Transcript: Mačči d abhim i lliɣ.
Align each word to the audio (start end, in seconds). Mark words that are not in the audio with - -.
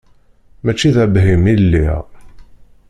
Mačči 0.63 0.89
d 0.95 0.97
abhim 1.05 1.43
i 1.53 1.55
lliɣ. 1.63 2.01